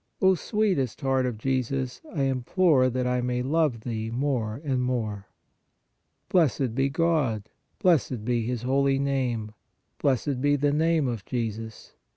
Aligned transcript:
O 0.19 0.33
sweetest 0.33 1.01
Heart 1.01 1.27
of 1.27 1.37
Jesus, 1.37 2.01
I 2.11 2.23
implore 2.23 2.89
that 2.89 3.05
I 3.05 3.21
may 3.21 3.43
love 3.43 3.81
Thee 3.81 4.09
more 4.09 4.59
and 4.63 4.81
more. 4.81 5.27
Blessed 6.27 6.73
be 6.73 6.89
God. 6.89 7.51
Blessed 7.77 8.25
be 8.25 8.43
His 8.43 8.63
holy 8.63 8.97
Name. 8.97 9.53
Blessed 10.01 10.41
be 10.41 10.55
the 10.55 10.73
Name 10.73 11.07
of 11.07 11.23
Jesus. 11.23 11.93